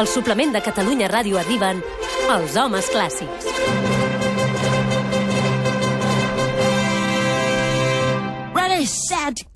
Al 0.00 0.06
suplement 0.08 0.52
de 0.54 0.60
Catalunya 0.64 1.08
Ràdio 1.10 1.38
arriben 1.40 1.82
els 2.30 2.56
homes 2.56 2.90
clàssics. 2.94 3.46
Ready, 8.54 8.86
set! 8.86 9.49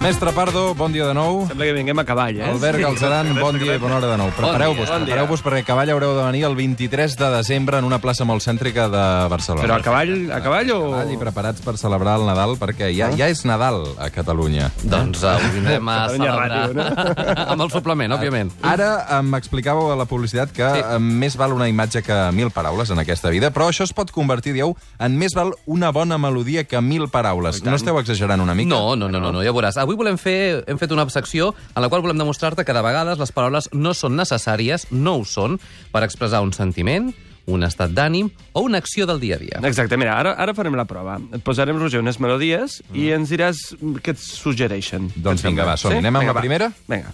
Mestre 0.00 0.32
Pardo, 0.32 0.74
bon 0.74 0.94
dia 0.94 1.04
de 1.04 1.12
nou. 1.12 1.42
Sembla 1.44 1.66
que 1.68 1.74
vinguem 1.76 1.98
a 2.00 2.06
cavall, 2.08 2.38
eh? 2.40 2.46
Albert 2.48 2.80
Galzeran, 2.80 3.34
bon 3.36 3.58
dia 3.60 3.74
i 3.76 3.80
bona 3.82 3.98
hora 3.98 4.08
de 4.08 4.16
nou. 4.16 4.30
Prepareu-vos, 4.32 4.88
Bon 4.88 5.02
prepareu-vos 5.04 5.42
perquè 5.44 5.60
a 5.60 5.66
cavall 5.68 5.90
haureu 5.92 6.14
de 6.16 6.22
venir 6.24 6.46
el 6.48 6.54
23 6.56 7.18
de 7.20 7.28
desembre 7.34 7.76
en 7.76 7.84
una 7.84 7.98
plaça 8.00 8.24
molt 8.24 8.40
cèntrica 8.40 8.86
de 8.88 9.02
Barcelona. 9.28 9.66
Però 9.66 9.76
a 9.76 9.84
cavall, 9.84 10.14
a 10.32 10.38
cavall 10.40 10.72
o...? 10.72 10.78
Cavall 10.86 11.12
i 11.12 11.18
preparats 11.20 11.60
per 11.60 11.74
celebrar 11.76 12.14
el 12.16 12.24
Nadal, 12.30 12.56
perquè 12.56 12.88
ja, 12.96 13.10
ja 13.12 13.28
és 13.28 13.42
Nadal 13.44 13.82
a 14.00 14.08
Catalunya. 14.14 14.70
Doncs 14.80 15.20
uh, 15.20 15.34
ho 15.36 15.52
vindrem 15.52 15.92
a 15.92 15.98
celebrar 16.14 16.48
Ràdio, 16.48 16.88
amb 17.52 17.66
el 17.66 17.74
suplement, 17.76 18.16
òbviament. 18.16 18.54
Ara 18.72 18.88
em 19.18 19.36
explicàveu 19.36 19.92
a 19.92 20.00
la 20.00 20.08
publicitat 20.08 20.56
que 20.56 20.72
sí. 20.80 20.96
més 21.20 21.36
val 21.36 21.52
una 21.52 21.68
imatge 21.68 22.00
que 22.08 22.18
mil 22.32 22.48
paraules 22.56 22.88
en 22.88 23.04
aquesta 23.04 23.28
vida, 23.36 23.52
però 23.52 23.68
això 23.68 23.84
es 23.84 23.92
pot 23.92 24.16
convertir, 24.16 24.56
dieu, 24.56 24.72
en 24.96 25.20
més 25.20 25.36
val 25.36 25.52
una 25.68 25.92
bona 25.92 26.16
melodia 26.16 26.64
que 26.64 26.80
mil 26.80 27.10
paraules. 27.12 27.60
No 27.68 27.76
esteu 27.76 28.00
exagerant 28.00 28.40
una 28.40 28.56
mica? 28.56 28.72
No, 28.72 28.96
no, 28.96 29.12
no, 29.12 29.20
no, 29.20 29.36
no, 29.36 29.44
ja 29.44 29.52
veuràs. 29.52 29.76
Avui 29.90 29.98
volem 29.98 30.14
fer, 30.22 30.62
hem 30.70 30.78
fet 30.78 30.92
una 30.94 31.02
secció 31.10 31.48
en 31.74 31.82
la 31.82 31.88
qual 31.90 32.04
volem 32.04 32.20
demostrar-te 32.20 32.62
que 32.62 32.74
de 32.76 32.82
vegades 32.84 33.18
les 33.18 33.32
paraules 33.34 33.66
no 33.74 33.90
són 33.90 34.14
necessàries, 34.14 34.84
no 34.94 35.16
ho 35.18 35.24
són, 35.26 35.56
per 35.90 36.04
expressar 36.06 36.44
un 36.46 36.52
sentiment, 36.54 37.08
un 37.50 37.66
estat 37.66 37.90
d'ànim 37.90 38.28
o 38.54 38.62
una 38.68 38.78
acció 38.78 39.08
del 39.10 39.18
dia 39.18 39.34
a 39.34 39.42
dia. 39.42 39.58
Exacte, 39.66 39.98
mira, 39.98 40.14
ara, 40.14 40.36
ara 40.38 40.54
farem 40.54 40.78
la 40.78 40.86
prova. 40.86 41.18
Et 41.34 41.42
posarem, 41.42 41.74
Roger, 41.82 42.04
unes 42.06 42.20
melodies 42.22 42.78
i 42.94 43.10
ens 43.16 43.34
diràs 43.34 43.64
què 43.98 44.14
et 44.14 44.22
suggereixen. 44.22 45.10
Doncs 45.18 45.42
vinga, 45.42 45.66
va, 45.66 45.74
som-hi. 45.74 45.98
Anem 45.98 46.20
amb 46.20 46.22
Vinga, 46.22 46.30
la 46.30 46.38
va. 46.38 46.46
primera? 46.46 46.70
Vinga. 46.86 47.10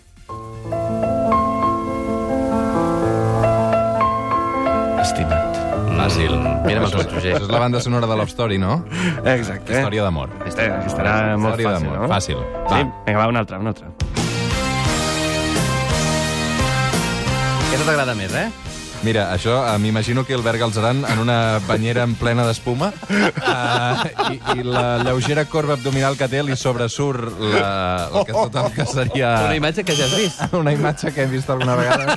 Estimat. 5.01 5.45
Fàcil. 6.07 6.35
Mira'm 6.62 6.85
els 6.87 6.93
ulls, 6.95 7.09
Roger. 7.10 7.32
Això 7.35 7.46
és 7.49 7.51
la 7.51 7.59
banda 7.59 7.80
sonora 7.82 8.07
de 8.07 8.15
Love 8.21 8.30
Story, 8.30 8.60
no? 8.62 8.76
Exacte. 9.26 9.74
Història 9.74 10.04
d'amor. 10.07 10.30
Aquesta 10.38 10.63
era 10.63 10.76
molt 11.35 11.59
Història 11.59 11.73
fàcil, 11.73 11.88
d'amor. 11.88 11.98
no? 11.98 12.10
Fàcil. 12.13 12.38
Sí? 12.46 12.76
Va. 12.76 13.02
Vinga, 13.09 13.18
va, 13.18 13.26
una 13.32 13.43
altra, 13.43 13.59
una 13.59 13.73
altra. 13.74 13.90
Aquesta 17.66 17.88
t'agrada 17.90 18.15
més, 18.23 18.38
eh? 18.38 18.46
Mira, 19.04 19.28
això 19.32 19.60
eh, 19.68 19.78
m'imagino 19.78 20.24
que 20.26 20.32
el 20.34 20.40
Albert 20.40 20.58
Galzeran 20.58 21.04
en 21.06 21.18
una 21.22 21.60
banyera 21.66 22.02
en 22.02 22.14
plena 22.18 22.44
d'espuma 22.46 22.88
uh, 22.90 24.32
i, 24.32 24.40
i 24.58 24.64
la 24.66 24.98
lleugera 25.04 25.44
corba 25.46 25.74
abdominal 25.76 26.16
que 26.18 26.26
té 26.32 26.40
li 26.42 26.56
sobresurt 26.58 27.36
la, 27.38 28.08
el 28.12 28.24
que, 28.26 28.32
tot 28.34 28.56
el 28.62 28.70
que 28.74 28.86
seria 28.90 29.30
Una 29.46 29.56
imatge 29.60 29.84
que 29.86 29.94
ja 29.98 30.08
has 30.08 30.16
vist. 30.18 30.42
una 30.60 30.72
imatge 30.74 31.12
que 31.14 31.22
hem 31.26 31.30
vist 31.36 31.50
alguna 31.54 31.76
vegada, 31.78 32.16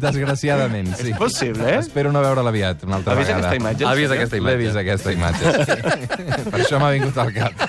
desgraciadament, 0.00 0.94
sí. 0.96 1.10
És 1.12 1.18
possible, 1.20 1.66
eh? 1.74 1.78
Espero 1.82 2.12
no 2.14 2.22
veure-la 2.24 2.48
aviat 2.54 2.86
una 2.88 3.00
altra 3.02 3.12
Has 3.14 3.20
vist 3.20 3.30
vegada. 3.32 3.48
aquesta 3.50 3.60
imatge? 3.60 3.86
Ha 3.90 3.94
vist 3.98 4.16
aquesta 4.16 4.36
L'he 4.36 4.42
imatge. 4.42 4.64
vist, 4.64 4.80
aquesta 4.80 5.12
imatge. 5.12 5.54
Sí. 5.60 6.48
Per 6.50 6.60
això 6.64 6.80
m'ha 6.80 6.92
vingut 6.96 7.18
al 7.20 7.32
cap. 7.36 7.68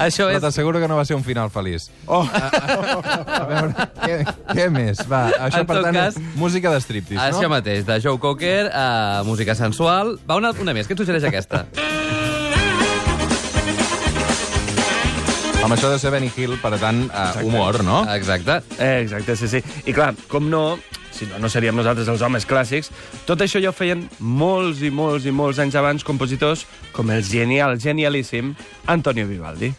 Això 0.00 0.26
Però 0.26 0.36
és... 0.36 0.42
t'asseguro 0.42 0.80
que 0.82 0.88
no 0.90 0.96
va 0.98 1.04
ser 1.08 1.16
un 1.16 1.24
final 1.24 1.48
feliç. 1.52 1.88
Oh, 2.06 2.24
A 2.26 3.44
veure, 3.48 3.86
què, 4.02 4.18
què 4.52 4.66
més? 4.72 5.00
Va, 5.08 5.26
això, 5.46 5.62
En 5.62 5.68
per 5.68 5.78
tant, 5.86 5.96
cas, 5.96 6.18
música 6.36 6.72
de 6.74 6.80
striptease, 6.84 7.22
Això 7.30 7.46
no? 7.46 7.54
mateix, 7.54 7.84
de 7.90 8.00
Joe 8.00 8.18
Cocker, 8.18 8.70
uh, 8.70 9.24
música 9.26 9.54
sensual. 9.54 10.14
Va, 10.28 10.36
una, 10.38 10.52
una 10.62 10.74
més, 10.76 10.86
què 10.86 10.94
et 10.94 11.00
suggereix 11.02 11.26
aquesta? 11.26 11.64
Home, 15.60 15.74
això 15.76 15.90
de 15.92 15.98
ser 16.00 16.12
Benny 16.14 16.30
Hill, 16.32 16.54
per 16.62 16.76
tant, 16.80 17.02
uh, 17.10 17.42
humor, 17.44 17.82
no? 17.84 18.00
Exacte. 18.14 18.60
eh, 18.78 19.02
exacte, 19.02 19.36
sí, 19.36 19.48
sí. 19.50 19.60
I 19.84 19.94
clar, 19.96 20.14
com 20.30 20.48
no, 20.50 20.78
si 21.12 21.26
no, 21.26 21.38
no 21.42 21.50
seríem 21.52 21.76
nosaltres 21.76 22.08
els 22.08 22.22
homes 22.22 22.46
clàssics, 22.48 22.92
tot 23.28 23.42
això 23.44 23.60
ja 23.60 23.74
ho 23.74 23.76
feien 23.76 24.06
molts 24.20 24.80
i 24.86 24.90
molts 24.94 25.26
i 25.26 25.34
molts 25.34 25.60
anys 25.60 25.76
abans 25.76 26.06
compositors 26.06 26.64
com 26.96 27.10
el 27.10 27.26
genial, 27.26 27.76
genialíssim 27.82 28.54
Antonio 28.86 29.26
Vivaldi. 29.28 29.74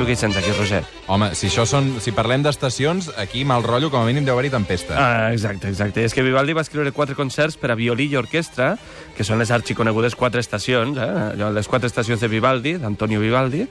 Tu 0.00 0.06
què 0.08 0.14
sents 0.16 0.32
aquí, 0.40 0.48
Roger? 0.56 0.78
Home, 1.12 1.26
si 1.36 1.50
això 1.50 1.66
són... 1.68 1.90
Si 2.00 2.14
parlem 2.16 2.40
d'estacions, 2.40 3.10
aquí, 3.20 3.42
mal 3.44 3.60
rotllo, 3.66 3.90
com 3.92 4.00
a 4.00 4.06
mínim 4.08 4.24
deu 4.24 4.32
haver-hi 4.32 4.48
tempesta. 4.54 4.94
Ah, 4.96 5.26
exacte, 5.34 5.68
exacte. 5.68 6.06
És 6.08 6.14
que 6.16 6.24
Vivaldi 6.24 6.54
va 6.56 6.62
escriure 6.64 6.88
quatre 6.96 7.12
concerts 7.18 7.58
per 7.60 7.68
a 7.74 7.76
violí 7.76 8.06
i 8.08 8.16
orquestra, 8.16 8.70
que 9.12 9.26
són 9.28 9.36
les 9.42 9.52
arxiconegudes 9.52 10.16
quatre 10.16 10.40
estacions, 10.40 10.96
eh? 10.96 11.50
les 11.52 11.68
quatre 11.68 11.90
estacions 11.92 12.24
de 12.24 12.30
Vivaldi, 12.32 12.78
d'Antonio 12.80 13.20
Vivaldi, 13.20 13.66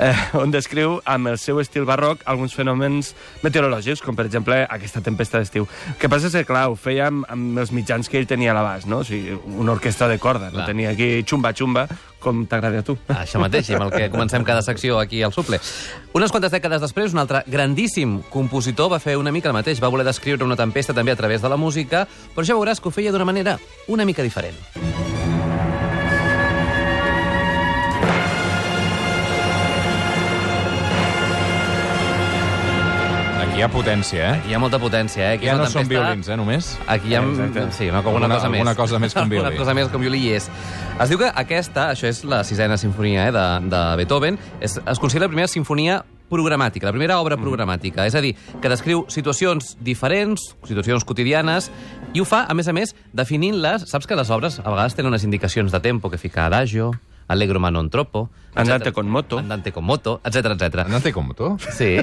eh, 0.00 0.14
on 0.40 0.54
descriu 0.54 1.02
amb 1.04 1.34
el 1.34 1.36
seu 1.42 1.60
estil 1.60 1.84
barroc 1.84 2.24
alguns 2.24 2.56
fenòmens 2.56 3.12
meteorològics, 3.44 4.00
com 4.00 4.16
per 4.16 4.24
exemple 4.30 4.62
aquesta 4.64 5.04
tempesta 5.04 5.42
d'estiu. 5.42 5.68
El 5.92 6.00
que 6.00 6.08
passa 6.08 6.32
és 6.32 6.38
que, 6.38 6.46
clar, 6.48 6.70
ho 6.72 6.80
feia 6.80 7.10
amb, 7.12 7.28
amb 7.28 7.60
els 7.60 7.74
mitjans 7.76 8.08
que 8.08 8.22
ell 8.22 8.30
tenia 8.30 8.54
a 8.54 8.56
l'abast, 8.56 8.88
no? 8.88 9.02
O 9.04 9.04
sigui, 9.04 9.36
una 9.60 9.76
orquestra 9.76 10.08
de 10.08 10.16
corda, 10.16 10.48
no 10.48 10.62
Clar. 10.62 10.70
tenia 10.72 10.96
aquí 10.96 11.12
xumba-xumba, 11.28 11.90
com 12.24 12.44
t'agrada 12.50 12.80
a 12.82 12.86
tu. 12.86 12.96
Això 13.14 13.42
mateix, 13.42 13.70
amb 13.76 13.86
el 13.86 13.94
que 13.94 14.10
comencem 14.12 14.46
cada 14.46 14.64
secció 14.66 14.98
aquí 15.02 15.22
al 15.22 15.34
Suple. 15.36 15.60
Unes 16.16 16.32
quantes 16.32 16.54
dècades 16.54 16.82
després, 16.82 17.14
un 17.14 17.22
altre 17.22 17.44
grandíssim 17.46 18.20
compositor 18.32 18.90
va 18.96 19.02
fer 19.02 19.18
una 19.20 19.32
mica 19.34 19.52
el 19.52 19.58
mateix. 19.58 19.82
Va 19.84 19.92
voler 19.92 20.08
descriure 20.08 20.46
una 20.46 20.58
tempesta 20.58 20.96
també 20.96 21.12
a 21.12 21.20
través 21.20 21.44
de 21.44 21.52
la 21.52 21.60
música, 21.60 22.06
però 22.34 22.46
ja 22.46 22.56
veuràs 22.58 22.80
que 22.80 22.88
ho 22.88 22.94
feia 22.94 23.12
d'una 23.12 23.28
manera 23.28 23.58
una 23.88 24.08
mica 24.08 24.24
diferent. 24.24 25.13
Hi 33.54 33.62
ha 33.62 33.68
potència, 33.70 34.32
eh? 34.34 34.40
Hi 34.48 34.54
ha 34.56 34.58
molta 34.58 34.80
potència, 34.82 35.28
eh? 35.30 35.36
Aquí 35.38 35.46
Ja 35.46 35.54
una 35.54 35.64
no 35.64 35.70
són 35.70 35.84
tempesta- 35.84 36.08
violins, 36.08 36.28
eh, 36.28 36.36
només? 36.36 36.70
Aquí 36.90 37.08
hi 37.12 37.14
ha... 37.14 37.20
Exacte. 37.22 37.66
Sí, 37.72 37.88
una, 37.88 37.98
alguna, 37.98 38.26
Alguna- 38.26 38.34
cosa 38.34 38.48
més. 38.50 38.60
alguna 38.60 38.74
cosa 38.74 38.98
més 38.98 39.14
que 39.14 39.20
un 39.22 39.28
violí. 39.34 39.44
Alguna 39.46 39.58
cosa 39.62 39.74
més 39.74 39.88
que 39.88 39.96
un 39.96 40.02
violí 40.02 40.18
hi 40.24 40.32
és. 40.34 40.48
Es 41.00 41.08
diu 41.12 41.18
que 41.20 41.28
aquesta, 41.30 41.90
això 41.92 42.08
és 42.10 42.24
la 42.24 42.42
sisena 42.44 42.76
sinfonia 42.76 43.28
eh, 43.28 43.32
de, 43.32 43.44
de 43.70 43.82
Beethoven, 44.00 44.38
és, 44.60 44.74
es 44.82 44.98
considera 44.98 45.26
la 45.28 45.30
primera 45.30 45.48
sinfonia 45.48 46.00
programàtica, 46.30 46.86
la 46.88 46.92
primera 46.96 47.20
obra 47.20 47.36
programàtica. 47.38 48.06
És 48.08 48.14
a 48.18 48.20
dir, 48.24 48.34
que 48.60 48.68
descriu 48.72 49.04
situacions 49.08 49.76
diferents, 49.78 50.48
situacions 50.66 51.04
quotidianes, 51.06 51.70
i 52.12 52.20
ho 52.20 52.26
fa, 52.26 52.46
a 52.50 52.54
més 52.58 52.66
a 52.66 52.72
més, 52.74 52.94
definint-les... 53.12 53.86
Saps 53.88 54.06
que 54.10 54.16
les 54.18 54.30
obres 54.34 54.58
a 54.58 54.66
vegades 54.68 54.96
tenen 54.98 55.12
unes 55.12 55.22
indicacions 55.22 55.70
de 55.70 55.78
tempo, 55.84 56.10
que 56.10 56.18
fica 56.18 56.46
adagio, 56.46 56.90
allegro 57.26 57.58
ma 57.60 57.70
non 57.70 57.88
troppo... 57.88 58.28
Andante 58.56 58.90
etcètera. 58.90 59.02
con 59.02 59.08
moto. 59.10 59.36
Andante 59.38 59.72
con 59.72 59.84
moto, 59.84 60.20
etc 60.22 60.44
etc. 60.54 61.00
Té 61.02 61.10
com 61.10 61.32
tu? 61.34 61.56
Sí. 61.74 61.96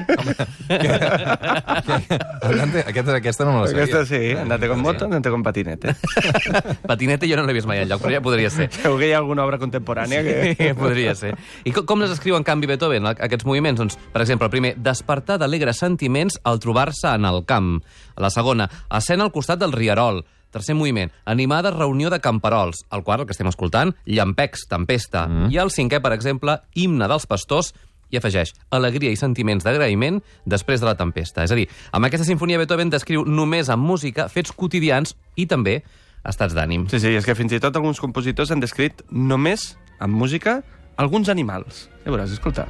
Andante, 2.42 2.84
aquesta, 2.88 3.16
aquesta 3.16 3.46
no 3.46 3.54
me 3.54 3.60
la 3.62 3.68
sabia. 3.68 3.84
Aquesta 3.84 4.06
sí, 4.06 4.32
andate 4.36 4.68
con 4.68 4.82
moto, 4.82 5.06
andate 5.06 5.30
con 5.30 5.44
patinete. 5.44 5.96
Patinete 6.88 7.28
jo 7.30 7.38
no 7.40 7.46
l'he 7.48 7.54
vist 7.56 7.68
mai 7.70 7.80
enlloc, 7.86 8.02
però 8.04 8.12
ja 8.18 8.22
podria 8.24 8.50
ser. 8.52 8.68
Segur 8.74 9.00
que 9.00 9.08
hi 9.08 9.14
ha 9.16 9.22
alguna 9.22 9.46
obra 9.46 9.60
contemporània 9.62 10.20
que... 10.26 10.36
Sí, 10.60 10.74
podria 10.82 11.16
ser. 11.16 11.38
I 11.64 11.72
com, 11.72 11.86
com 11.88 12.04
les 12.04 12.12
escriu 12.18 12.36
en 12.36 12.44
canvi 12.44 12.68
Beethoven, 12.68 13.08
a- 13.08 13.16
aquests 13.16 13.48
moviments? 13.48 13.80
Doncs, 13.80 13.98
per 14.12 14.26
exemple, 14.26 14.50
el 14.50 14.54
primer, 14.54 14.74
despertar 14.76 15.40
d'alegres 15.42 15.80
sentiments 15.80 16.36
al 16.44 16.60
trobar-se 16.60 17.16
en 17.16 17.26
el 17.32 17.46
camp. 17.48 17.78
La 18.20 18.30
segona, 18.30 18.68
escena 18.92 19.24
al 19.24 19.32
costat 19.32 19.64
del 19.64 19.72
rierol. 19.72 20.24
Tercer 20.52 20.76
moviment, 20.76 21.12
animada 21.26 21.72
reunió 21.72 22.10
de 22.12 22.20
camperols, 22.20 22.84
el 22.92 23.06
quart, 23.08 23.24
el 23.24 23.30
que 23.30 23.36
estem 23.36 23.48
escoltant, 23.48 23.96
llampecs, 24.06 24.68
tempesta. 24.72 25.28
Mm. 25.28 25.54
I 25.54 25.62
el 25.64 25.72
cinquè, 25.72 26.02
per 26.04 26.14
exemple, 26.16 26.60
himne 26.76 27.08
dels 27.12 27.28
pastors, 27.30 27.72
i 28.12 28.20
afegeix 28.20 28.54
alegria 28.76 29.12
i 29.12 29.20
sentiments 29.20 29.66
d'agraïment 29.66 30.20
després 30.46 30.84
de 30.84 30.90
la 30.90 30.98
tempesta. 31.00 31.46
És 31.48 31.56
a 31.56 31.58
dir, 31.58 31.68
amb 31.96 32.08
aquesta 32.08 32.28
sinfonia 32.28 32.60
Beethoven 32.62 32.92
descriu 32.92 33.26
només 33.26 33.72
amb 33.72 33.88
música 33.88 34.28
fets 34.28 34.52
quotidians 34.52 35.16
i 35.40 35.48
també 35.48 35.80
estats 36.28 36.54
d'ànim. 36.58 36.86
Sí, 36.92 37.00
sí, 37.00 37.16
és 37.16 37.26
que 37.26 37.38
fins 37.38 37.56
i 37.56 37.64
tot 37.64 37.80
alguns 37.80 38.04
compositors 38.04 38.52
han 38.52 38.62
descrit 38.62 39.02
només 39.10 39.72
amb 40.00 40.14
música 40.14 40.60
alguns 41.02 41.32
animals. 41.34 41.88
Ja 42.04 42.14
veuràs, 42.14 42.36
escolta. 42.36 42.68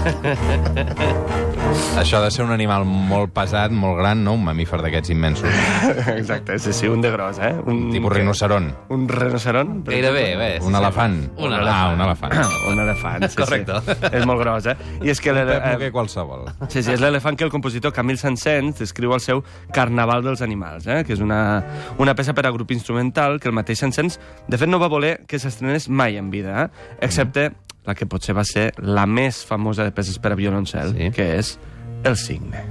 Això 2.00 2.18
ha 2.18 2.22
de 2.24 2.30
ser 2.32 2.44
un 2.44 2.50
animal 2.54 2.84
molt 2.88 3.32
pesat, 3.36 3.70
molt 3.74 3.98
gran, 4.00 4.22
no? 4.24 4.32
Un 4.38 4.44
mamífer 4.46 4.78
d'aquests 4.82 5.10
immensos. 5.12 5.48
Exacte, 6.16 6.56
sí, 6.58 6.72
sí, 6.74 6.88
un 6.88 7.02
de 7.04 7.10
gros, 7.12 7.38
eh? 7.38 7.52
Un, 7.68 7.90
Tipus 7.92 8.12
rinoceron. 8.14 8.70
Un 8.90 9.06
rinoceron? 9.08 9.82
Gairebé, 9.84 10.24
bé. 10.40 10.50
sí, 10.60 10.66
Un 10.66 10.72
sí. 10.74 10.78
elefant. 10.80 11.18
Un 11.36 11.52
Ah, 11.52 11.60
elefant. 11.60 11.94
un 11.94 12.00
elefant. 12.06 12.34
Un 12.70 12.78
elefant, 12.80 13.24
sí, 13.28 13.36
Correcte. 13.36 13.72
sí. 13.86 13.92
És 14.18 14.26
molt 14.26 14.40
gros, 14.42 14.66
eh? 14.72 14.76
I 15.02 15.10
és 15.12 15.20
que... 15.20 15.32
Pep 15.36 15.64
Noguer 15.66 15.92
qualsevol. 15.94 16.44
Sí, 16.68 16.82
sí, 16.82 16.92
és 16.96 17.00
l'elefant 17.02 17.36
que 17.38 17.44
el 17.46 17.50
compositor 17.52 17.92
Camil 17.94 18.18
Saint-Saëns 18.20 18.78
descriu 18.80 19.12
al 19.14 19.20
seu 19.24 19.42
Carnaval 19.74 20.22
dels 20.26 20.42
animals, 20.42 20.86
eh? 20.90 21.02
que 21.06 21.12
és 21.16 21.20
una, 21.24 21.62
una 21.98 22.14
peça 22.18 22.34
per 22.34 22.46
a 22.48 22.52
grup 22.54 22.70
instrumental 22.74 23.38
que 23.40 23.48
el 23.50 23.54
mateix 23.56 23.78
Saint-Saëns, 23.84 24.18
de 24.48 24.58
fet, 24.60 24.68
no 24.70 24.78
va 24.82 24.88
voler 24.92 25.20
que 25.28 25.38
s'estrenés 25.38 25.88
mai 25.88 26.16
en 26.20 26.30
vida, 26.32 26.64
eh? 26.64 26.68
excepte 27.06 27.50
la 27.86 27.94
que 27.94 28.06
potser 28.06 28.34
va 28.36 28.44
ser 28.44 28.70
la 28.78 29.06
més 29.06 29.44
famosa 29.46 29.84
de 29.84 29.92
peces 29.92 30.18
per 30.18 30.32
a 30.32 30.38
violoncel, 30.38 30.94
Sí. 30.96 31.10
que 31.10 31.36
és 31.38 31.58
El 32.04 32.16
Cigne. 32.16 32.64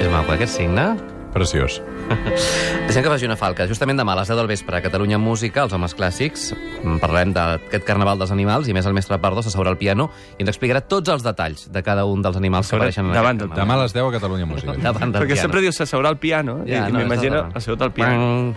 És 0.00 0.08
maco, 0.10 0.32
aquest 0.34 0.56
signe. 0.58 0.86
Preciós. 1.32 1.80
Deixem 2.86 3.02
que 3.02 3.08
faci 3.08 3.24
una 3.24 3.38
falca. 3.40 3.64
Justament 3.66 3.96
demà 3.96 4.12
a 4.12 4.18
les 4.20 4.28
10 4.28 4.36
del 4.36 4.48
vespre 4.50 4.76
a 4.76 4.82
Catalunya 4.84 5.16
Música, 5.18 5.62
els 5.64 5.72
homes 5.72 5.94
clàssics, 5.96 6.50
mm, 6.52 6.98
parlarem 7.00 7.32
d'aquest 7.32 7.86
carnaval 7.88 8.20
dels 8.20 8.30
animals 8.34 8.68
i 8.68 8.74
més 8.76 8.84
el 8.84 8.92
mestre 8.92 9.16
Pardo 9.22 9.40
s'asseurà 9.40 9.72
al 9.72 9.78
piano 9.80 10.10
i 10.36 10.42
ens 10.44 10.52
explicarà 10.52 10.82
tots 10.84 11.08
els 11.08 11.24
detalls 11.24 11.70
de 11.72 11.82
cada 11.82 12.04
un 12.04 12.20
dels 12.20 12.36
animals 12.36 12.68
que 12.68 12.76
apareixen 12.76 13.06
en 13.08 13.16
davant 13.16 13.40
aquest. 13.40 13.56
Demà 13.56 13.78
a 13.78 13.82
les 13.82 13.96
10 13.96 14.10
a 14.10 14.12
Catalunya 14.18 14.46
Música. 14.46 14.76
Davant 14.76 15.10
del 15.12 15.22
Perquè 15.22 15.32
piano. 15.34 15.40
sempre 15.48 15.60
dius 15.64 15.80
s'asseurà 15.80 16.08
al 16.12 16.18
piano 16.18 16.58
Ja, 16.66 16.86
i, 16.86 16.90
i 16.90 16.92
no, 16.92 16.98
m'imagino 17.00 17.48
assegut 17.54 17.80
al 17.80 17.92
piano. 17.92 18.54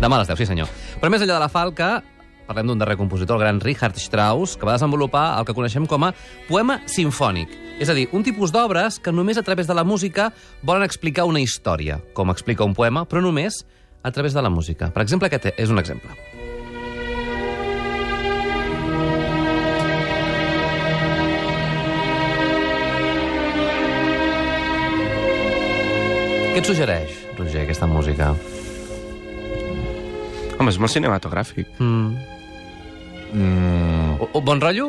Demà 0.00 0.16
a 0.16 0.18
les 0.24 0.28
10, 0.32 0.38
sí 0.38 0.46
senyor. 0.46 0.68
Però 1.00 1.10
més 1.12 1.20
enllà 1.20 1.36
de 1.36 1.44
la 1.44 1.52
falca, 1.52 2.02
parlem 2.48 2.66
d'un 2.72 2.78
darrer 2.80 2.96
compositor, 2.96 3.36
el 3.36 3.44
gran 3.44 3.60
Richard 3.60 4.00
Strauss, 4.00 4.56
que 4.56 4.64
va 4.64 4.72
desenvolupar 4.80 5.38
el 5.38 5.44
que 5.44 5.52
coneixem 5.52 5.84
com 5.84 6.08
a 6.08 6.14
poema 6.48 6.80
sinfònic. 6.86 7.67
És 7.78 7.88
a 7.88 7.94
dir, 7.94 8.08
un 8.12 8.24
tipus 8.26 8.50
d'obres 8.54 8.98
que 8.98 9.12
només 9.14 9.38
a 9.38 9.44
través 9.46 9.68
de 9.68 9.74
la 9.78 9.84
música 9.86 10.32
volen 10.66 10.82
explicar 10.82 11.28
una 11.30 11.40
història, 11.40 12.00
com 12.14 12.32
explica 12.34 12.66
un 12.66 12.74
poema, 12.74 13.04
però 13.06 13.22
només 13.22 13.62
a 14.02 14.10
través 14.10 14.34
de 14.34 14.42
la 14.42 14.50
música. 14.50 14.90
Per 14.94 15.04
exemple, 15.04 15.30
aquest 15.30 15.52
és 15.54 15.70
un 15.70 15.78
exemple. 15.78 16.10
Què 26.48 26.62
et 26.62 26.66
suggereix, 26.66 27.12
Roger, 27.38 27.62
aquesta 27.62 27.86
música? 27.86 28.32
Home, 30.58 30.72
és 30.72 30.78
molt 30.82 30.90
cinematogràfic. 30.90 31.68
Mm. 31.78 32.16
Mm, 33.28 34.16
O, 34.18 34.26
o 34.34 34.40
bon 34.42 34.58
rotllo? 34.60 34.88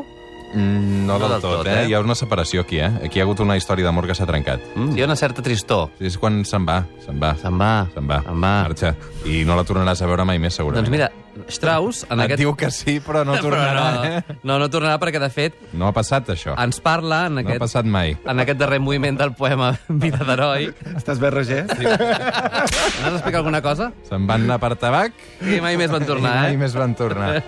Mm, 0.54 1.06
no, 1.08 1.20
del 1.20 1.36
tot, 1.42 1.66
eh? 1.68 1.84
eh? 1.84 1.88
Hi 1.90 1.94
ha 1.94 2.02
una 2.04 2.16
separació 2.16 2.62
aquí, 2.66 2.80
eh? 2.80 2.90
Aquí 3.06 3.20
hi 3.20 3.22
ha 3.22 3.28
hagut 3.28 3.40
una 3.46 3.58
història 3.60 3.86
d'amor 3.88 4.08
que 4.10 4.16
s'ha 4.18 4.28
trencat. 4.30 4.64
Mm. 4.76 4.98
Hi 4.98 5.02
ha 5.04 5.10
una 5.10 5.16
certa 5.20 5.44
tristor. 5.46 5.90
És 6.00 6.18
quan 6.18 6.44
se'n 6.46 6.66
va, 6.68 6.82
se'n 7.06 7.20
va. 7.22 7.36
Se'n 7.42 7.58
va. 7.60 7.80
Se'n 7.94 8.08
va, 8.10 8.22
Se'n 8.26 8.36
va. 8.36 8.48
marxa. 8.48 8.96
I 9.26 9.44
no 9.46 9.56
la 9.60 9.64
tornaràs 9.68 10.02
a 10.04 10.10
veure 10.10 10.26
mai 10.26 10.40
més, 10.40 10.56
segurament. 10.56 10.86
Doncs 10.86 10.96
mira, 10.96 11.12
Strauss... 11.48 12.06
En 12.10 12.20
Et 12.20 12.24
aquest... 12.26 12.40
diu 12.42 12.56
que 12.58 12.70
sí, 12.74 13.00
però 13.06 13.24
no 13.26 13.38
tornarà, 13.40 14.02
Però 14.02 14.06
eh? 14.06 14.24
no, 14.44 14.54
no, 14.54 14.60
no 14.66 14.70
tornarà 14.70 14.98
perquè, 15.02 15.20
de 15.22 15.30
fet, 15.34 15.54
No 15.74 15.88
ha 15.88 15.92
passat, 15.96 16.30
això. 16.36 16.54
ens 16.60 16.80
parla 16.84 17.26
en 17.28 17.34
No 17.38 17.42
ha 17.42 17.44
aquest, 17.48 17.60
passat 17.64 17.86
mai. 17.86 18.18
en 18.26 18.40
aquest 18.44 18.60
darrer 18.60 18.80
moviment 18.84 19.18
del 19.20 19.34
poema 19.38 19.72
Vida 19.88 20.18
d'heroi. 20.28 20.70
Estàs 20.96 21.20
bé, 21.22 21.30
Roger? 21.34 21.66
N'has 21.70 23.12
d'explicar 23.14 23.40
alguna 23.44 23.62
cosa? 23.66 23.92
Se'n 24.10 24.28
van 24.30 24.42
anar 24.48 24.60
per 24.62 24.76
tabac 24.80 25.12
I 25.42 25.60
mai 25.64 25.78
més 25.80 25.92
van 25.94 26.06
tornar, 26.06 26.36
i 26.36 26.38
mai 26.50 26.54
eh? 26.54 26.58
més 26.66 26.74
van 26.78 26.94
tornar. 26.98 27.30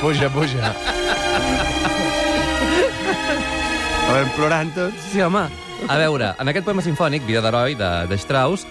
puja, 0.00 0.28
puja. 0.30 0.72
A 4.06 4.12
veure, 4.12 4.30
plorant 4.36 4.70
tots. 4.76 5.08
Sí, 5.12 5.20
home. 5.22 5.46
A 5.88 5.96
veure, 6.00 6.32
en 6.40 6.48
aquest 6.48 6.64
poema 6.64 6.82
sinfònic, 6.84 7.26
Vida 7.28 7.42
d'heroi, 7.44 7.74
de, 7.76 7.90
de 8.10 8.16
Strauss, 8.20 8.64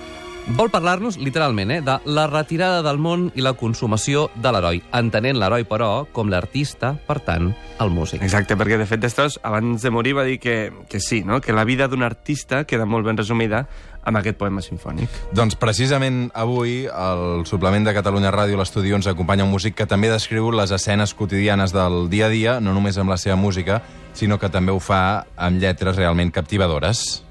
vol 0.48 0.70
parlar-nos, 0.70 1.18
literalment, 1.18 1.72
eh, 1.72 1.82
de 1.82 1.98
la 2.06 2.28
retirada 2.28 2.84
del 2.86 3.00
món 3.02 3.32
i 3.36 3.42
la 3.42 3.56
consumació 3.58 4.30
de 4.36 4.52
l'heroi, 4.54 4.84
entenent 4.94 5.40
l'heroi, 5.40 5.66
però, 5.66 6.06
com 6.12 6.30
l'artista, 6.30 6.94
per 7.08 7.20
tant, 7.26 7.52
el 7.80 7.90
músic. 7.90 8.22
Exacte, 8.22 8.58
perquè 8.58 8.78
de 8.78 8.86
fet 8.86 9.02
de 9.02 9.10
Strauss 9.10 9.40
abans 9.44 9.82
de 9.82 9.92
morir 9.92 10.16
va 10.16 10.24
dir 10.24 10.40
que, 10.40 10.72
que 10.90 11.00
sí, 11.00 11.24
no? 11.24 11.42
que 11.42 11.54
la 11.54 11.66
vida 11.66 11.88
d'un 11.88 12.04
artista 12.04 12.64
queda 12.66 12.86
molt 12.86 13.06
ben 13.06 13.18
resumida 13.18 13.66
amb 14.06 14.20
aquest 14.22 14.38
poema 14.38 14.62
sinfònic. 14.62 15.10
Doncs 15.34 15.58
precisament 15.58 16.30
avui, 16.38 16.86
al 16.86 17.44
suplement 17.50 17.88
de 17.88 17.96
Catalunya 17.98 18.32
Ràdio, 18.32 18.60
l'estudi 18.62 18.94
ens 18.94 19.10
acompanya 19.10 19.48
un 19.48 19.52
músic 19.52 19.76
que 19.76 19.90
també 19.90 20.14
descriu 20.14 20.52
les 20.54 20.72
escenes 20.72 21.16
quotidianes 21.18 21.74
del 21.74 22.06
dia 22.14 22.30
a 22.30 22.34
dia, 22.34 22.60
no 22.62 22.78
només 22.78 23.02
amb 23.02 23.10
la 23.10 23.18
seva 23.18 23.36
música, 23.36 23.82
sinó 24.14 24.38
que 24.40 24.54
també 24.54 24.72
ho 24.72 24.80
fa 24.80 25.26
amb 25.36 25.60
lletres 25.60 25.98
realment 25.98 26.32
captivadores. 26.32 27.25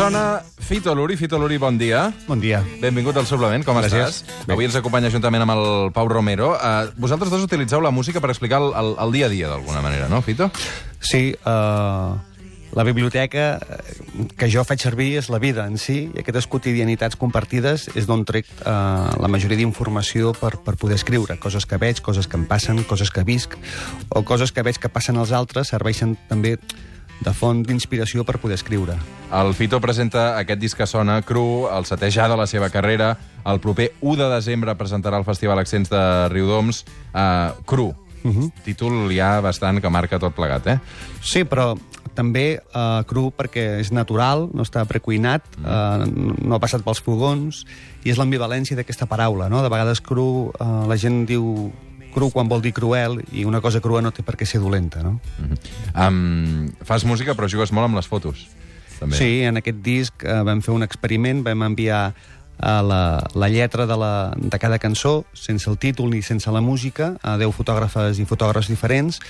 Sona 0.00 0.40
Fito 0.56 0.94
Luri. 0.94 1.16
Fito 1.16 1.38
Luri, 1.38 1.58
bon 1.58 1.76
dia. 1.76 2.10
Bon 2.26 2.40
dia. 2.40 2.62
Benvingut 2.80 3.18
al 3.20 3.26
suplement, 3.28 3.60
com 3.66 3.76
Gràcies. 3.76 4.22
estàs? 4.22 4.48
Avui 4.48 4.64
ens 4.64 4.78
acompanya 4.78 5.10
juntament 5.12 5.44
amb 5.44 5.52
el 5.52 5.92
Pau 5.92 6.08
Romero. 6.08 6.54
Uh, 6.54 6.88
vosaltres 6.96 7.28
dos 7.28 7.44
utilitzeu 7.44 7.82
la 7.84 7.90
música 7.92 8.20
per 8.20 8.30
explicar 8.32 8.62
el, 8.62 8.72
el, 8.72 8.94
el 8.96 9.12
dia 9.12 9.26
a 9.26 9.28
dia, 9.28 9.50
d'alguna 9.52 9.82
manera, 9.84 10.08
no, 10.08 10.22
Fito? 10.24 10.48
Sí, 11.04 11.34
uh, 11.44 12.16
la 12.72 12.84
biblioteca 12.86 13.58
eh, 13.60 14.26
que 14.38 14.48
jo 14.48 14.64
faig 14.64 14.80
servir 14.80 15.18
és 15.18 15.28
la 15.28 15.40
vida 15.42 15.66
en 15.68 15.76
si, 15.76 16.06
i 16.14 16.22
aquestes 16.22 16.48
quotidianitats 16.48 17.18
compartides 17.20 17.90
és 17.92 18.08
d'on 18.08 18.24
trec 18.24 18.48
uh, 18.62 19.10
la 19.20 19.28
majoria 19.28 19.60
d'informació 19.60 20.32
per, 20.32 20.54
per 20.64 20.78
poder 20.80 20.96
escriure. 20.96 21.36
Coses 21.42 21.68
que 21.68 21.76
veig, 21.76 22.00
coses 22.00 22.30
que 22.30 22.40
em 22.40 22.48
passen, 22.48 22.80
coses 22.88 23.12
que 23.12 23.26
visc, 23.26 23.58
o 24.08 24.24
coses 24.24 24.54
que 24.54 24.64
veig 24.64 24.80
que 24.80 24.88
passen 24.88 25.20
als 25.20 25.34
altres 25.36 25.74
serveixen 25.74 26.16
també 26.30 26.56
de 27.20 27.32
font 27.36 27.62
d'inspiració 27.66 28.24
per 28.24 28.38
poder 28.40 28.58
escriure. 28.58 28.96
El 29.30 29.52
Fito 29.54 29.80
presenta 29.80 30.38
aquest 30.40 30.60
disc 30.60 30.78
que 30.78 30.88
sona 30.88 31.20
cru, 31.22 31.68
el 31.70 31.86
setè 31.86 32.10
ja 32.10 32.28
de 32.28 32.38
la 32.40 32.48
seva 32.50 32.70
carrera. 32.72 33.14
El 33.46 33.60
proper 33.60 33.92
1 34.00 34.16
de 34.24 34.30
desembre 34.34 34.74
presentarà 34.76 35.20
el 35.20 35.28
Festival 35.28 35.60
Accents 35.62 35.92
de 35.92 36.02
Riudoms. 36.32 36.84
Uh, 37.12 37.54
cru. 37.64 37.94
Uh 38.22 38.32
-huh. 38.32 38.52
Títol 38.64 39.10
ja 39.12 39.40
bastant 39.40 39.80
que 39.80 39.88
marca 39.88 40.18
tot 40.18 40.34
plegat, 40.34 40.66
eh? 40.66 40.78
Sí, 41.22 41.44
però 41.44 41.78
també 42.14 42.60
uh, 42.74 43.02
cru 43.06 43.30
perquè 43.36 43.80
és 43.80 43.92
natural, 43.92 44.48
no 44.52 44.62
està 44.62 44.84
precuinat, 44.84 45.42
uh, 45.62 46.04
no 46.04 46.54
ha 46.54 46.58
passat 46.58 46.82
pels 46.82 47.00
fogons, 47.00 47.64
i 48.04 48.10
és 48.10 48.18
l'ambivalència 48.18 48.76
d'aquesta 48.76 49.06
paraula, 49.06 49.48
no? 49.48 49.62
De 49.62 49.68
vegades 49.68 50.00
cru, 50.00 50.52
uh, 50.58 50.86
la 50.88 50.96
gent 50.96 51.26
diu 51.26 51.72
cru 52.14 52.30
quan 52.30 52.48
vol 52.48 52.62
dir 52.62 52.72
cruel, 52.76 53.20
i 53.32 53.44
una 53.44 53.60
cosa 53.60 53.80
crua 53.80 54.02
no 54.02 54.12
té 54.14 54.24
per 54.26 54.36
què 54.36 54.46
ser 54.48 54.60
dolenta, 54.60 55.02
no? 55.02 55.20
Uh 55.38 55.50
-huh. 55.50 56.08
um, 56.08 56.72
fas 56.84 57.04
música, 57.04 57.34
però 57.34 57.48
jugues 57.48 57.72
molt 57.72 57.84
amb 57.84 57.96
les 57.96 58.06
fotos. 58.06 58.48
També. 58.98 59.16
Sí, 59.16 59.42
en 59.42 59.56
aquest 59.56 59.78
disc 59.82 60.24
uh, 60.24 60.44
vam 60.44 60.60
fer 60.60 60.74
un 60.74 60.82
experiment, 60.82 61.42
vam 61.42 61.62
enviar 61.62 62.14
a 62.60 62.82
la, 62.82 63.24
la 63.34 63.48
lletra 63.48 63.86
de, 63.86 63.96
la, 63.96 64.32
de 64.36 64.58
cada 64.58 64.78
cançó, 64.78 65.24
sense 65.32 65.68
el 65.70 65.78
títol 65.78 66.10
ni 66.10 66.20
sense 66.22 66.50
la 66.52 66.60
música, 66.60 67.16
a 67.22 67.38
10 67.40 67.56
fotògrafes 67.56 68.20
i 68.20 68.26
fotògrafs 68.28 68.68
diferents, 68.68 69.20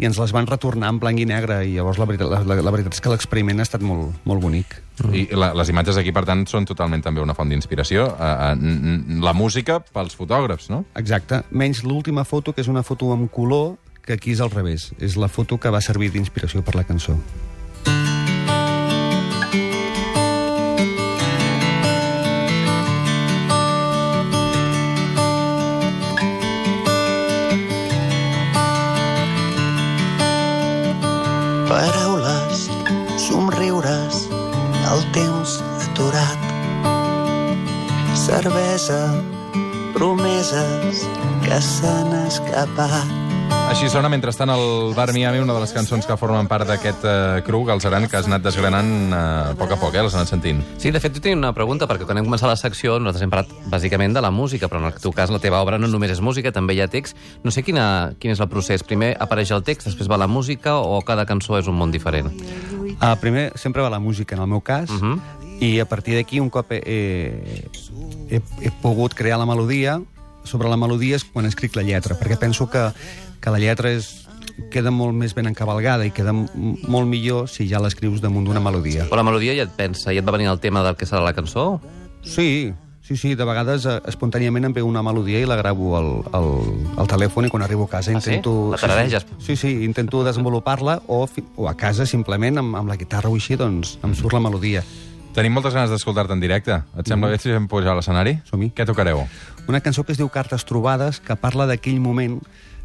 i 0.00 0.06
ens 0.08 0.18
les 0.20 0.32
van 0.32 0.48
retornar 0.48 0.88
en 0.94 0.98
blanc 1.00 1.20
i 1.20 1.26
negre, 1.28 1.60
i 1.68 1.74
llavors 1.76 2.00
la 2.00 2.06
veritat, 2.08 2.30
la, 2.32 2.40
la, 2.48 2.56
la 2.64 2.72
veritat 2.72 2.96
és 2.96 3.02
que 3.04 3.12
l'experiment 3.12 3.60
ha 3.60 3.66
estat 3.66 3.84
molt, 3.84 4.16
molt 4.24 4.40
bonic. 4.40 4.78
I 5.12 5.26
la, 5.36 5.52
les 5.56 5.72
imatges 5.72 6.00
aquí, 6.00 6.12
per 6.16 6.24
tant, 6.28 6.46
són 6.48 6.68
totalment 6.68 7.04
també 7.04 7.20
una 7.20 7.36
font 7.36 7.52
d'inspiració. 7.52 8.08
Uh, 8.16 9.20
la 9.24 9.36
música 9.36 9.78
pels 9.92 10.16
fotògrafs, 10.16 10.70
no? 10.72 10.82
Exacte, 11.00 11.42
menys 11.52 11.84
l'última 11.84 12.24
foto, 12.24 12.56
que 12.56 12.64
és 12.64 12.72
una 12.72 12.84
foto 12.86 13.12
amb 13.12 13.28
color, 13.32 13.76
que 14.00 14.16
aquí 14.16 14.32
és 14.32 14.40
al 14.40 14.52
revés. 14.52 14.90
És 14.98 15.20
la 15.20 15.28
foto 15.28 15.60
que 15.60 15.72
va 15.72 15.84
servir 15.84 16.10
d'inspiració 16.16 16.64
per 16.64 16.78
la 16.80 16.88
cançó. 16.88 17.18
Paraules, 31.70 32.66
somriures, 33.16 34.26
el 34.90 35.04
temps 35.14 35.62
aturat. 35.86 36.40
Cervesa, 38.24 39.00
promeses 39.94 41.06
que 41.46 41.62
s'han 41.62 42.12
escapat. 42.26 43.19
Així 43.70 43.86
sona 43.86 44.08
mentrestant 44.10 44.50
el 44.50 44.92
Bar 44.96 45.12
Miami, 45.14 45.38
una 45.38 45.54
de 45.54 45.60
les 45.62 45.70
cançons 45.72 46.02
que 46.06 46.16
formen 46.18 46.48
part 46.50 46.66
d'aquest 46.66 47.04
uh, 47.06 47.38
cru, 47.46 47.60
Galzeran, 47.68 48.08
que 48.10 48.16
has 48.18 48.26
anat 48.26 48.42
desgranant 48.42 48.88
uh, 49.14 49.20
a 49.52 49.54
poc 49.58 49.70
a 49.72 49.78
poc, 49.78 49.94
eh? 49.94 50.02
l'has 50.02 50.16
anat 50.18 50.28
sentint. 50.32 50.58
Sí, 50.82 50.90
de 50.90 50.98
fet, 51.00 51.14
jo 51.14 51.22
tenia 51.22 51.38
una 51.38 51.52
pregunta, 51.54 51.86
perquè 51.88 52.04
quan 52.08 52.18
hem 52.18 52.26
començat 52.26 52.50
la 52.50 52.56
secció 52.58 52.96
nosaltres 52.98 53.22
hem 53.24 53.30
parlat 53.32 53.52
bàsicament 53.70 54.16
de 54.16 54.24
la 54.26 54.32
música, 54.34 54.66
però 54.68 54.82
en 54.82 54.90
el 54.90 54.98
teu 55.00 55.14
cas 55.14 55.30
la 55.30 55.38
teva 55.40 55.62
obra 55.62 55.78
no 55.78 55.86
només 55.88 56.10
és 56.16 56.20
música, 56.20 56.50
també 56.52 56.74
hi 56.74 56.82
ha 56.82 56.90
text. 56.90 57.16
No 57.46 57.54
sé 57.54 57.62
quina, 57.62 57.86
quin 58.18 58.34
és 58.34 58.42
el 58.42 58.50
procés. 58.50 58.82
Primer 58.82 59.12
apareix 59.22 59.54
el 59.54 59.62
text, 59.62 59.86
després 59.86 60.10
va 60.10 60.18
la 60.18 60.26
música, 60.28 60.74
o 60.82 60.98
cada 61.06 61.24
cançó 61.30 61.56
és 61.62 61.70
un 61.70 61.78
món 61.78 61.94
diferent? 61.94 62.32
Uh, 62.98 63.14
primer, 63.22 63.52
sempre 63.54 63.86
va 63.86 63.92
la 63.94 64.02
música, 64.02 64.34
en 64.34 64.42
el 64.42 64.50
meu 64.50 64.60
cas, 64.66 64.90
uh 64.90 64.98
Mhm. 64.98 65.14
-huh. 65.14 65.20
i 65.60 65.78
a 65.78 65.84
partir 65.86 66.16
d'aquí, 66.16 66.40
un 66.40 66.50
cop 66.50 66.72
he, 66.72 66.80
he, 68.30 68.40
he 68.60 68.70
pogut 68.82 69.14
crear 69.14 69.38
la 69.38 69.46
melodia, 69.46 70.00
sobre 70.44 70.68
la 70.68 70.76
melodia 70.80 71.16
és 71.16 71.24
quan 71.24 71.46
escric 71.46 71.76
la 71.76 71.82
lletra, 71.86 72.16
perquè 72.18 72.38
penso 72.40 72.68
que, 72.70 72.88
que 73.40 73.50
la 73.54 73.60
lletra 73.62 73.92
és, 73.92 74.10
queda 74.72 74.90
molt 74.92 75.14
més 75.16 75.32
ben 75.36 75.48
encavalgada 75.48 76.04
i 76.04 76.12
queda 76.12 76.32
molt 76.34 77.08
millor 77.08 77.48
si 77.48 77.68
ja 77.70 77.80
l'escrius 77.80 78.20
damunt 78.20 78.44
d'una 78.48 78.60
melodia. 78.60 79.06
O 79.10 79.16
la 79.16 79.24
melodia 79.24 79.54
ja 79.56 79.64
et 79.68 79.74
pensa, 79.76 80.12
ja 80.12 80.20
et 80.20 80.26
va 80.26 80.34
venir 80.36 80.50
el 80.50 80.60
tema 80.60 80.82
del 80.84 80.96
que 81.00 81.08
serà 81.08 81.22
la 81.24 81.32
cançó? 81.36 81.80
Sí, 82.22 82.72
sí, 83.00 83.16
sí, 83.16 83.34
de 83.34 83.46
vegades 83.48 83.86
eh, 83.88 83.96
espontàniament 84.10 84.68
em 84.68 84.74
ve 84.76 84.82
una 84.84 85.02
melodia 85.02 85.40
i 85.40 85.46
la 85.48 85.56
gravo 85.56 85.94
al, 85.98 86.10
al, 86.36 86.50
al 87.00 87.08
telèfon 87.10 87.48
i 87.48 87.50
quan 87.52 87.64
arribo 87.64 87.86
a 87.88 87.92
casa 87.96 88.12
Ah, 88.12 88.20
sí? 88.20 88.34
intento... 88.36 88.70
La 88.74 88.80
tarareges? 88.80 89.24
Sí, 89.38 89.54
sí, 89.54 89.56
sí 89.56 89.84
intento 89.86 90.24
desenvolupar-la 90.24 91.00
o, 91.08 91.24
o 91.56 91.68
a 91.68 91.74
casa 91.76 92.06
simplement 92.06 92.60
amb, 92.60 92.76
amb 92.82 92.92
la 92.92 92.98
guitarra 93.00 93.30
o 93.32 93.38
així, 93.40 93.56
doncs 93.56 93.96
em 94.04 94.14
surt 94.18 94.36
la 94.36 94.44
melodia. 94.44 94.84
Tenim 95.30 95.54
moltes 95.54 95.76
ganes 95.76 95.92
d'escoltar-te 95.92 96.34
en 96.34 96.40
directe. 96.42 96.80
Et 96.98 97.06
sembla 97.06 97.30
bé 97.30 97.38
si 97.38 97.52
fem 97.52 97.68
pujar 97.70 97.92
a 97.92 97.98
l'escenari? 98.00 98.40
Som-hi. 98.48 98.72
Què 98.74 98.86
tocareu? 98.88 99.22
Una 99.70 99.80
cançó 99.84 100.02
que 100.02 100.10
es 100.10 100.18
diu 100.18 100.28
Cartes 100.32 100.66
trobades, 100.66 101.20
que 101.22 101.36
parla 101.38 101.68
d'aquell 101.70 102.00
moment 102.02 102.40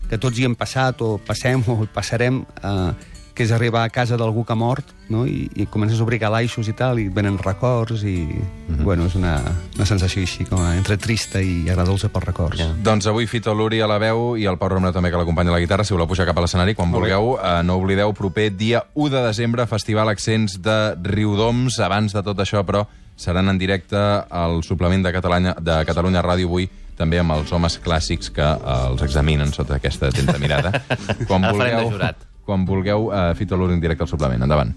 que 0.05 0.19
tots 0.21 0.37
hi 0.37 0.45
hem 0.45 0.53
passat 0.53 1.01
o 1.01 1.15
passem 1.25 1.63
o 1.65 1.79
hi 1.81 1.89
passarem, 1.93 2.43
eh, 2.61 2.91
que 3.35 3.43
és 3.43 3.51
arribar 3.51 3.83
a 3.83 3.91
casa 3.91 4.15
d'algú 4.17 4.45
que 4.47 4.53
ha 4.53 4.57
mort, 4.57 4.93
no? 5.11 5.25
I, 5.27 5.49
i 5.59 5.65
comences 5.67 5.99
a 5.99 6.05
obrir 6.05 6.21
calaixos 6.23 6.69
i 6.71 6.73
tal, 6.73 7.01
i 7.03 7.09
et 7.09 7.13
venen 7.13 7.37
records, 7.41 8.05
i... 8.07 8.15
Mhm. 8.25 8.83
Bueno, 8.85 9.05
és 9.09 9.15
una, 9.19 9.35
una 9.75 9.85
sensació 9.85 10.23
així, 10.23 10.45
com 10.47 10.61
a, 10.63 10.71
entre 10.77 10.97
trista 11.01 11.41
i 11.43 11.67
agradolça 11.69 12.09
per 12.13 12.23
records. 12.23 12.61
Ja. 12.63 12.69
Doncs 12.85 13.09
avui 13.11 13.27
Fito 13.27 13.53
Luri 13.53 13.81
a 13.83 13.89
la 13.91 13.99
veu 14.01 14.37
i 14.39 14.47
el 14.47 14.57
Pau 14.61 14.71
Romero 14.71 14.95
també 14.95 15.11
que 15.11 15.19
l'acompanya 15.19 15.51
a 15.51 15.57
la 15.57 15.61
guitarra, 15.63 15.83
si 15.83 15.93
voleu 15.93 16.07
pujar 16.07 16.25
cap 16.29 16.39
a 16.39 16.45
l'escenari 16.45 16.77
quan 16.77 16.93
vulgueu. 16.95 17.35
Eh, 17.35 17.57
no 17.67 17.75
oblideu, 17.81 18.13
proper 18.15 18.49
dia 18.55 18.85
1 18.95 19.11
de 19.11 19.25
desembre, 19.27 19.67
Festival 19.67 20.09
Accents 20.09 20.61
de 20.63 20.77
Riudoms. 21.03 21.81
Abans 21.83 22.15
de 22.15 22.23
tot 22.23 22.39
això, 22.39 22.63
però, 22.65 22.85
seran 23.15 23.51
en 23.51 23.59
directe 23.59 23.99
al 23.99 24.61
suplement 24.63 25.03
de 25.03 25.11
Catalunya, 25.15 25.55
de 25.59 25.81
Catalunya 25.87 26.23
Ràdio 26.23 26.47
avui, 26.47 26.69
també 26.95 27.19
amb 27.19 27.35
els 27.35 27.51
homes 27.51 27.75
clàssics 27.83 28.31
que 28.31 28.45
eh, 28.45 28.77
els 28.91 29.03
examinen 29.03 29.51
sota 29.51 29.75
aquesta 29.79 30.07
atenta 30.11 30.39
mirada. 30.39 30.71
Quan 31.27 31.43
El 31.43 31.59
farem 31.59 31.77
de 31.77 31.83
vulgueu, 31.83 31.91
jurat. 31.97 32.31
Quan 32.45 32.65
vulgueu 32.65 33.09
eh, 33.11 33.33
Fito 33.35 33.57
Luri 33.57 33.73
en 33.73 33.81
directe 33.81 34.05
al 34.05 34.09
suplement. 34.09 34.43
Endavant. 34.45 34.75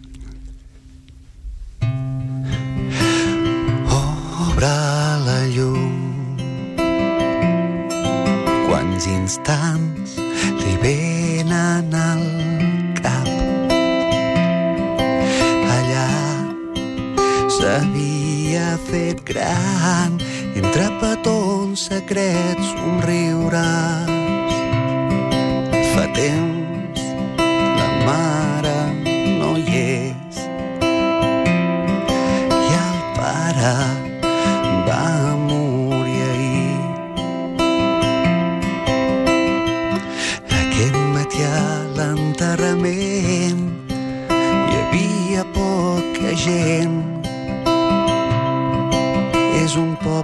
obre 4.59 4.75
la 5.27 5.39
llum. 5.55 6.35
Quants 8.67 9.07
instants 9.07 10.17
li 10.59 10.75
venen 10.83 11.95
al 11.95 12.27
cap. 12.99 13.31
Allà 15.77 16.11
s'havia 17.61 18.75
fet 18.91 19.23
gran 19.31 20.19
entre 20.59 20.91
petons 20.99 21.89
secrets 21.93 22.73
somriures. 22.75 24.09
Fa 24.09 24.18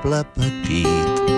un 0.04 0.10
poble 0.12 1.33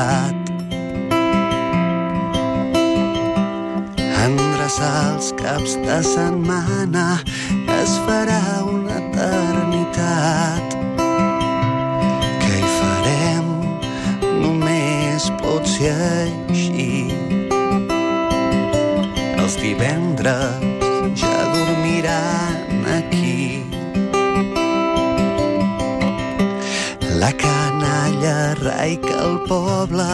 ciutat. 0.00 0.34
Endreçar 4.24 5.14
els 5.14 5.32
caps 5.40 5.76
de 5.84 6.00
setmana 6.06 7.06
es 7.80 7.96
farà 8.06 8.42
una 8.72 8.98
eternitat. 9.02 10.69
La 27.20 27.32
canalla 27.36 28.54
raica 28.54 29.12
al 29.20 29.42
poble 29.44 30.06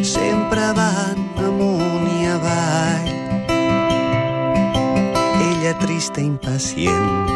sempre 0.00 0.72
van 0.72 1.20
amunt 1.36 2.08
i 2.08 2.24
avall. 2.32 3.10
Ella 5.50 5.74
trista 5.84 6.24
impacient 6.24 7.28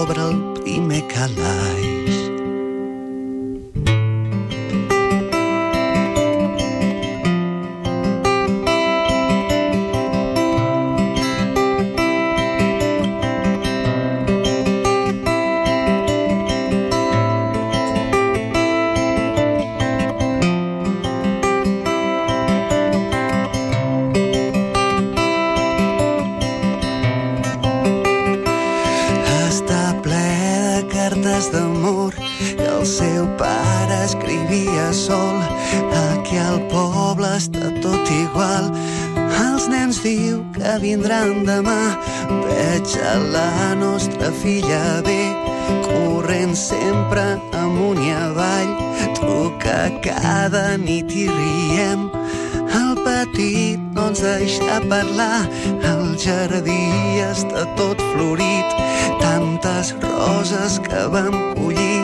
obre 0.00 0.30
el 0.30 0.40
primer 0.62 1.04
calaix. 1.12 1.97
Vindran 40.98 41.44
demà. 41.46 41.94
Veig 42.28 42.96
a 42.98 43.14
la 43.32 43.74
nostra 43.74 44.30
filla 44.42 45.00
bé, 45.06 45.30
corrent 45.86 46.56
sempre 46.56 47.38
amunt 47.54 48.00
i 48.02 48.10
avall. 48.10 48.74
Truca 49.14 49.90
cada 50.02 50.76
nit 50.76 51.12
i 51.14 51.28
riem. 51.28 52.10
El 52.78 52.98
petit 53.04 53.78
no 53.94 54.08
ens 54.10 54.20
deixa 54.20 54.80
parlar, 54.90 55.46
el 55.92 56.16
jardí 56.18 57.22
està 57.24 57.64
tot 57.78 58.02
florit, 58.12 58.74
tantes 59.22 59.94
roses 60.02 60.80
que 60.82 61.06
vam 61.14 61.54
collir. 61.54 62.02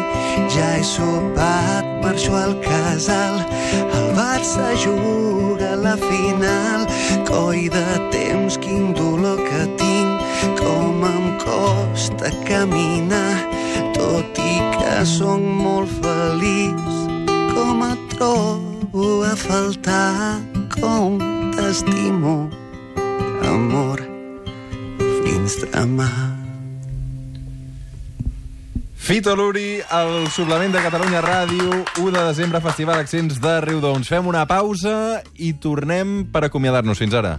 Ja 0.54 0.70
he 0.78 0.84
sopat, 0.86 1.84
marxo 2.02 2.34
al 2.38 2.56
casal, 2.62 3.42
el 3.90 4.08
Barça 4.14 4.70
juga 4.78 5.72
a 5.72 5.76
la 5.76 5.96
final. 5.96 6.86
Coi 7.26 7.68
de 7.68 8.03
temps, 8.54 8.58
quin 8.58 8.92
dolor 8.94 9.36
que 9.36 9.66
tinc, 9.76 10.58
com 10.58 11.38
costa 11.38 12.30
caminar, 12.46 13.48
tot 13.94 14.38
i 14.38 14.60
que 14.78 15.04
sóc 15.06 15.40
molt 15.40 15.88
feliç, 16.02 16.82
com 17.54 17.82
et 17.84 17.98
trobo 18.16 19.24
a 19.24 19.34
faltar, 19.36 20.40
com 20.70 21.18
t'estimo, 21.54 22.50
amor, 23.42 24.00
fins 25.22 25.58
demà. 25.72 26.10
Fito 29.04 29.36
Luri, 29.36 29.82
el 29.92 30.30
suplement 30.32 30.72
de 30.72 30.80
Catalunya 30.80 31.20
Ràdio, 31.20 31.84
1 32.00 32.10
de 32.10 32.22
desembre, 32.24 32.60
Festival 32.64 33.02
Accents 33.02 33.36
de 33.36 33.58
Riudoms. 33.60 34.08
Fem 34.08 34.24
una 34.26 34.46
pausa 34.48 35.20
i 35.36 35.52
tornem 35.60 36.22
per 36.32 36.46
acomiadar-nos. 36.46 36.96
Fins 36.96 37.12
ara. 37.12 37.36